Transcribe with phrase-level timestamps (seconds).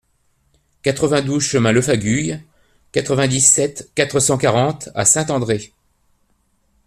[0.81, 2.41] quatre-vingt-douze chemin Lefaguyes,
[2.91, 5.73] quatre-vingt-dix-sept, quatre cent quarante à Saint-André